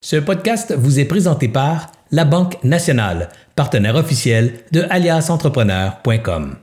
Ce 0.00 0.14
podcast 0.14 0.72
vous 0.78 1.00
est 1.00 1.06
présenté 1.06 1.48
par 1.48 1.88
La 2.12 2.24
Banque 2.24 2.62
Nationale, 2.62 3.30
partenaire 3.56 3.96
officiel 3.96 4.60
de 4.70 4.84
aliasentrepreneur.com. 4.88 6.54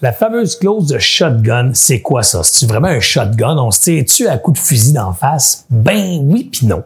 La 0.00 0.12
fameuse 0.12 0.56
clause 0.56 0.88
de 0.88 0.98
shotgun, 0.98 1.70
c'est 1.72 2.00
quoi 2.00 2.24
ça? 2.24 2.42
C'est 2.42 2.66
vraiment 2.66 2.88
un 2.88 2.98
shotgun? 2.98 3.58
On 3.58 3.70
se 3.70 3.82
tire-tu 3.82 4.26
à 4.26 4.38
coup 4.38 4.50
de 4.50 4.58
fusil 4.58 4.92
d'en 4.92 5.12
face? 5.12 5.66
Ben 5.70 6.18
oui 6.24 6.50
puis 6.50 6.66
non. 6.66 6.82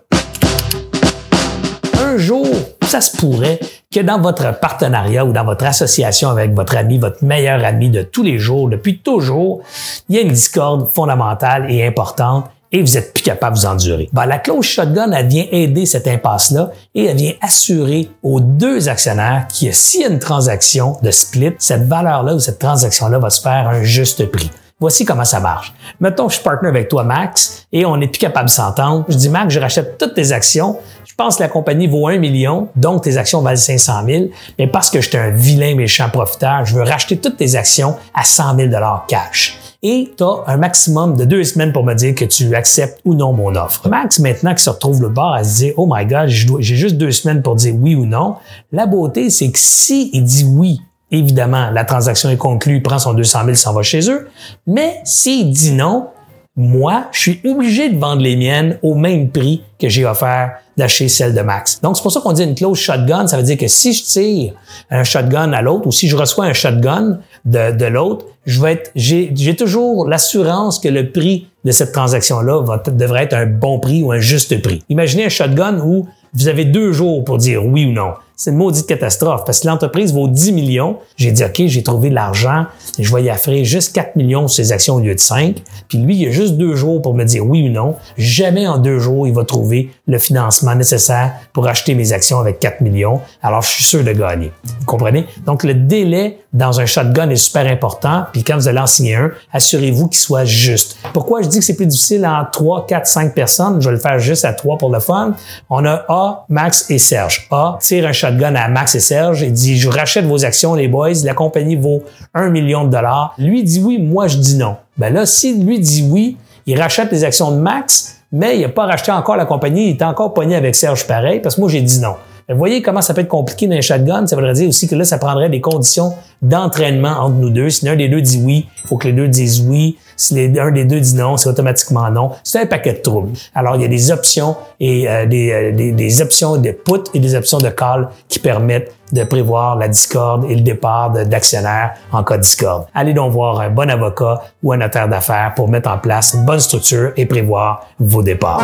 Un 2.02 2.18
jour, 2.18 2.46
ça 2.82 3.00
se 3.00 3.16
pourrait 3.16 3.59
que 3.91 4.00
dans 4.00 4.20
votre 4.20 4.61
partenariat 4.61 5.25
ou 5.25 5.32
dans 5.32 5.46
votre 5.46 5.64
association 5.64 6.29
avec 6.29 6.52
votre 6.52 6.77
ami, 6.77 6.98
votre 6.98 7.25
meilleur 7.25 7.64
ami 7.64 7.88
de 7.88 8.02
tous 8.02 8.23
les 8.23 8.38
jours, 8.38 8.68
depuis 8.68 8.98
toujours, 8.98 9.62
il 10.11 10.16
y 10.16 10.18
a 10.18 10.20
une 10.20 10.32
discorde 10.32 10.86
fondamentale 10.91 11.70
et 11.70 11.86
importante 11.86 12.50
et 12.73 12.80
vous 12.80 12.96
êtes 12.96 13.12
plus 13.12 13.23
capable 13.23 13.57
de 13.57 13.61
vous 13.61 13.67
endurer. 13.67 14.09
Ben, 14.12 14.27
la 14.27 14.39
clause 14.39 14.64
shotgun, 14.64 15.12
elle 15.12 15.29
vient 15.29 15.46
aider 15.51 15.87
cette 15.87 16.09
impasse-là 16.09 16.71
et 16.95 17.05
elle 17.05 17.16
vient 17.16 17.35
assurer 17.41 18.09
aux 18.23 18.41
deux 18.41 18.88
actionnaires 18.88 19.47
que 19.48 19.70
s'il 19.73 20.02
y 20.02 20.05
a 20.05 20.09
une 20.09 20.19
transaction 20.19 20.97
de 21.02 21.10
split, 21.10 21.55
cette 21.59 21.87
valeur-là 21.87 22.34
ou 22.34 22.38
cette 22.38 22.59
transaction-là 22.59 23.19
va 23.19 23.30
se 23.30 23.41
faire 23.41 23.69
un 23.69 23.83
juste 23.83 24.30
prix. 24.30 24.51
Voici 24.79 25.07
comment 25.07 25.24
ça 25.24 25.41
marche. 25.41 25.73
Mettons 26.01 26.29
je 26.29 26.34
suis 26.34 26.45
partner 26.45 26.69
avec 26.69 26.88
toi, 26.88 27.02
Max, 27.02 27.66
et 27.73 27.87
on 27.87 27.97
n'est 27.97 28.09
plus 28.09 28.19
capable 28.19 28.48
de 28.48 28.55
s'entendre. 28.55 29.07
Je 29.09 29.16
dis, 29.16 29.30
Max, 29.30 29.55
je 29.55 29.59
rachète 29.59 29.96
toutes 29.96 30.12
tes 30.12 30.33
actions. 30.33 30.77
Je 31.07 31.15
pense 31.15 31.37
que 31.37 31.43
la 31.43 31.48
compagnie 31.48 31.87
vaut 31.87 32.09
un 32.09 32.19
million, 32.19 32.69
donc 32.77 33.02
tes 33.02 33.16
actions 33.16 33.41
valent 33.41 33.57
500 33.57 34.05
000. 34.07 34.24
Mais 34.59 34.66
parce 34.66 34.91
que 34.91 35.01
j'étais 35.01 35.16
un 35.16 35.30
vilain 35.30 35.74
méchant 35.74 36.10
profiteur, 36.10 36.66
je 36.66 36.74
veux 36.74 36.83
racheter 36.83 37.16
toutes 37.16 37.38
tes 37.38 37.55
actions 37.55 37.96
à 38.15 38.23
100 38.23 38.59
000 38.59 38.71
cash 39.09 39.59
et 39.83 40.12
tu 40.16 40.23
as 40.25 40.45
un 40.47 40.57
maximum 40.57 41.16
de 41.16 41.25
deux 41.25 41.45
semaines 41.45 41.73
pour 41.73 41.85
me 41.85 41.95
dire 41.95 42.15
que 42.15 42.25
tu 42.25 42.55
acceptes 42.55 43.01
ou 43.05 43.15
non 43.15 43.33
mon 43.33 43.55
offre. 43.55 43.89
Max, 43.89 44.19
maintenant 44.19 44.55
qui 44.55 44.62
se 44.62 44.71
retrouve 44.71 45.02
le 45.02 45.09
bord 45.09 45.33
à 45.33 45.45
se 45.45 45.57
dire, 45.57 45.75
oh 45.77 45.87
my 45.91 46.07
God, 46.07 46.29
j'ai 46.29 46.77
juste 46.77 46.97
deux 46.97 47.12
semaines 47.12 47.43
pour 47.43 47.55
dire 47.57 47.75
oui 47.75 47.95
ou 47.95 48.07
non, 48.07 48.37
la 48.73 48.87
beauté, 48.87 49.30
c'est 49.30 49.51
que 49.51 49.59
si 49.59 50.10
il 50.13 50.24
dit 50.24 50.45
oui, 50.45 50.80
évidemment, 51.10 51.71
la 51.71 51.85
transaction 51.85 52.30
est 52.30 52.37
conclue, 52.37 52.77
il 52.77 52.83
prend 52.83 52.99
son 52.99 53.15
200 53.15 53.41
000, 53.45 53.55
s'en 53.55 53.73
va 53.73 53.83
chez 53.83 54.10
eux, 54.10 54.29
mais 54.66 55.01
s'il 55.05 55.51
dit 55.51 55.73
non, 55.73 56.09
moi, 56.57 57.09
je 57.13 57.21
suis 57.21 57.40
obligé 57.45 57.90
de 57.90 57.99
vendre 57.99 58.23
les 58.23 58.35
miennes 58.35 58.79
au 58.83 58.95
même 58.95 59.30
prix 59.30 59.63
que 59.79 59.88
j'ai 59.88 60.07
offert 60.07 60.55
d'acheter 60.77 61.09
celle 61.09 61.35
de 61.35 61.41
Max. 61.41 61.80
Donc, 61.80 61.96
c'est 61.96 62.02
pour 62.02 62.13
ça 62.13 62.21
qu'on 62.21 62.32
dit 62.32 62.43
une 62.43 62.55
clause 62.55 62.79
shotgun. 62.79 63.27
Ça 63.27 63.37
veut 63.37 63.43
dire 63.43 63.57
que 63.57 63.69
si 63.69 63.93
je 63.93 64.05
tire 64.05 64.53
un 64.91 65.05
shotgun 65.05 65.53
à 65.53 65.62
l'autre 65.62 65.87
ou 65.87 65.93
si 65.93 66.09
je 66.09 66.16
reçois 66.16 66.44
un 66.44 66.53
shotgun 66.53 67.19
de, 67.44 67.72
de 67.72 67.87
l'autre, 67.87 68.27
je 68.44 68.60
vais 68.60 68.72
être, 68.72 68.91
j'ai, 68.94 69.33
j'ai 69.34 69.56
toujours 69.56 70.09
l'assurance 70.09 70.78
que 70.78 70.88
le 70.88 71.10
prix 71.10 71.49
de 71.66 71.72
cette 71.72 71.92
transaction-là 71.92 72.64
devrait 72.92 73.25
être 73.25 73.34
un 73.34 73.47
bon 73.47 73.81
prix 73.81 74.03
ou 74.03 74.12
un 74.12 74.20
juste 74.20 74.62
prix. 74.62 74.82
Imaginez 74.88 75.26
un 75.26 75.28
shotgun 75.28 75.81
où 75.84 76.06
vous 76.32 76.48
avez 76.48 76.64
deux 76.64 76.92
jours 76.92 77.25
pour 77.25 77.38
dire 77.38 77.66
oui 77.66 77.86
ou 77.86 77.92
non. 77.92 78.12
C'est 78.36 78.50
une 78.50 78.59
maudite 78.59 78.86
catastrophe 78.86 79.44
parce 79.47 79.60
que 79.60 79.66
l'entreprise 79.66 80.12
vaut 80.12 80.28
10 80.28 80.53
millions. 80.53 80.98
J'ai 81.16 81.32
dit, 81.32 81.42
OK, 81.42 81.62
j'ai 81.66 81.82
trouvé 81.82 82.10
de 82.10 82.14
l'argent 82.14 82.66
je 82.98 83.14
vais 83.14 83.25
y 83.25 83.31
offrir 83.31 83.64
juste 83.64 83.94
4 83.94 84.16
millions 84.16 84.48
sur 84.48 84.64
ses 84.64 84.72
actions 84.72 84.97
au 84.97 85.00
lieu 85.00 85.14
de 85.14 85.20
5. 85.20 85.56
Puis 85.88 85.98
lui, 85.98 86.16
il 86.16 86.28
a 86.28 86.31
juste 86.31 86.54
deux 86.54 86.75
jours 86.75 87.03
pour 87.03 87.14
me 87.14 87.25
dire 87.25 87.47
oui 87.47 87.69
ou 87.69 87.72
non. 87.72 87.97
Jamais 88.16 88.66
en 88.66 88.78
deux 88.78 88.98
jours, 88.98 89.26
il 89.26 89.34
va 89.34 89.44
trouver 89.44 89.91
le 90.06 90.19
financement 90.19 90.75
nécessaire 90.75 91.32
pour 91.53 91.66
acheter 91.66 91.94
mes 91.94 92.12
actions 92.12 92.38
avec 92.38 92.59
4 92.59 92.81
millions. 92.81 93.20
Alors, 93.42 93.62
je 93.62 93.70
suis 93.70 93.84
sûr 93.84 94.04
de 94.04 94.12
gagner. 94.12 94.53
Vous 94.64 94.87
comprenez? 94.87 95.26
Donc, 95.44 95.62
le 95.62 95.75
délai 95.75 96.38
dans 96.53 96.81
un 96.81 96.87
shotgun 96.87 97.28
est 97.31 97.37
super 97.37 97.66
important. 97.66 98.25
Puis 98.32 98.42
quand 98.42 98.56
vous 98.56 98.69
allez 98.69 98.78
en 98.78 98.87
signer 98.87 99.16
un, 99.16 99.31
assurez-vous 99.53 100.09
qu'il 100.09 100.20
soit 100.20 100.44
juste. 100.44 100.97
Pourquoi 101.12 101.42
je 101.42 101.48
dis 101.48 101.56
que 101.60 101.65
c'est 101.65 101.76
plus 101.76 101.87
difficile 101.87 102.26
en 102.26 102.44
3, 102.50 102.87
4, 102.87 103.06
5 103.06 103.34
personnes? 103.34 103.81
Je 103.81 103.88
vais 103.88 103.97
le 103.97 104.00
faire 104.00 104.19
juste 104.19 104.44
à 104.44 104.53
3 104.53 104.78
pour 104.78 104.91
le 104.91 105.00
fun. 105.00 105.34
On 105.71 105.84
a 105.84 106.04
A, 106.09 106.44
Max 106.49 106.91
et 106.91 106.99
Serge. 106.99 107.47
A 107.50 107.78
tire 107.81 108.06
un 108.06 108.12
shotgun 108.12 108.54
à 108.54 108.69
Max 108.69 108.94
et 108.94 109.00
Serge 109.00 109.43
et 109.43 109.50
dit, 109.50 109.77
je 109.77 109.88
rachète 109.88 110.25
vos 110.25 110.44
actions, 110.44 110.75
les 110.75 110.88
boys. 110.88 111.12
La 111.25 111.34
compagnie 111.34 111.77
vaut 111.77 112.03
1 112.34 112.50
million 112.50 112.84
de 112.84 112.91
dollars. 112.91 113.34
Lui 113.38 113.62
dit 113.62 113.81
oui, 113.83 113.99
moi 113.99 114.28
je 114.28 114.39
dis 114.39 114.56
non. 114.56 114.77
Ben 114.97 115.12
là, 115.12 115.27
si 115.27 115.55
lui 115.55 115.78
dit 115.78 116.09
oui, 116.11 116.37
il 116.67 116.81
rachète 116.81 117.12
les 117.12 117.25
actions 117.25 117.50
de 117.50 117.56
Max, 117.56 118.17
mais 118.33 118.56
il 118.56 118.62
n'a 118.62 118.69
pas 118.69 118.87
racheté 118.87 119.12
encore 119.12 119.37
la 119.37 119.47
compagnie. 119.47 119.91
Il 119.91 119.97
est 119.97 120.03
encore 120.03 120.34
pogné 120.34 120.56
avec 120.56 120.75
Serge 120.75 121.06
pareil 121.06 121.41
parce 121.41 121.56
que 121.56 121.61
moi 121.61 121.71
j'ai 121.71 121.83
dit 121.83 122.00
non. 122.00 122.17
Vous 122.49 122.59
voyez 122.59 122.81
comment 122.81 123.01
ça 123.01 123.12
peut 123.12 123.23
être 123.23 123.29
compliqué 123.29 123.67
dans 123.67 123.75
un 123.75 123.81
shotgun? 123.81 124.25
Ça 124.29 124.37
voudrait 124.37 124.53
dire 124.53 124.69
aussi 124.69 124.87
que 124.87 124.95
là, 124.95 125.03
ça 125.03 125.19
prendrait 125.19 125.51
des 125.51 125.61
conditions 125.61 126.15
d'entraînement 126.43 127.19
entre 127.19 127.34
nous 127.34 127.51
deux. 127.51 127.71
Si 127.71 127.84
l'un 127.84 127.97
des 127.97 128.09
deux 128.09 128.21
dit 128.21 128.41
oui, 128.41 128.69
il 128.84 128.89
faut 128.89 128.97
que 128.97 129.09
les 129.09 129.12
deux 129.12 129.27
disent 129.27 129.62
oui. 129.62 129.99
Si 130.17 130.49
l'un 130.49 130.71
des 130.71 130.85
deux 130.85 131.01
dit 131.01 131.17
non, 131.17 131.37
c'est 131.37 131.49
automatiquement 131.49 132.09
non. 132.09 132.31
C'est 132.45 132.61
un 132.61 132.67
paquet 132.67 132.93
de 132.93 132.99
troubles. 132.99 133.37
Alors, 133.53 133.75
il 133.75 133.83
y 133.83 133.85
a 133.85 133.89
des 133.89 134.12
options 134.12 134.55
et 134.79 135.09
euh, 135.09 135.27
des, 135.27 135.51
euh, 135.51 135.73
des, 135.73 135.91
des, 135.91 136.23
options 136.23 136.56
de 136.56 136.71
put 136.71 137.11
et 137.15 137.19
des 137.19 137.35
options 137.35 137.59
de 137.59 137.69
call 137.69 138.11
qui 138.29 138.39
permettent 138.39 138.95
de 139.12 139.25
prévoir 139.25 139.75
la 139.75 139.89
discorde 139.89 140.49
et 140.49 140.55
le 140.55 140.61
départ 140.61 141.11
d'actionnaires 141.11 141.95
en 142.12 142.23
cas 142.23 142.37
de 142.37 142.43
discorde. 142.43 142.87
Allez 142.95 143.12
donc 143.12 143.33
voir 143.33 143.59
un 143.59 143.71
bon 143.71 143.91
avocat 143.91 144.41
ou 144.62 144.73
un 144.73 144.77
notaire 144.77 145.09
d'affaires 145.09 145.53
pour 145.56 145.69
mettre 145.69 145.91
en 145.91 145.99
place 145.99 146.35
une 146.35 146.45
bonne 146.45 146.61
structure 146.61 147.11
et 147.17 147.27
prévoir 147.27 147.87
vos 147.99 148.23
départs. 148.23 148.62